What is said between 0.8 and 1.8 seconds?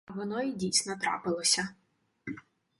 трапилося.